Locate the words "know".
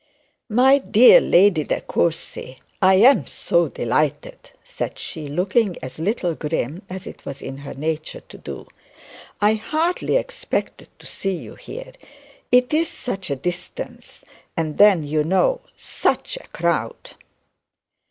15.23-15.61